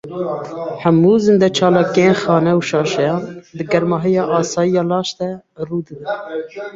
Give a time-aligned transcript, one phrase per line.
[0.81, 3.21] Hemû zîndeçalakiyên xane û şaneyan,
[3.57, 5.29] di germahiya asayî ya laş de
[5.67, 6.09] rû didin.